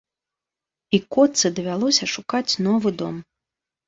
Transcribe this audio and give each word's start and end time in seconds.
І 0.97 0.99
котцы 1.15 1.51
давялося 1.59 2.05
шукаць 2.13 2.57
новы 2.69 2.95
дом. 3.03 3.15